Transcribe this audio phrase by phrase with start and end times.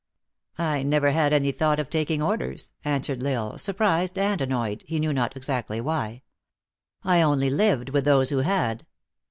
[0.73, 4.83] "I never had any thought of taking orders," an swered L Isle, surprised and annoyed,
[4.87, 6.23] he knew not exactly why."
[7.03, 8.87] I only lived with those who had."